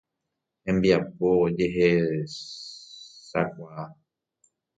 [0.65, 1.29] Hembiapo
[1.59, 3.87] jehechechakuaa.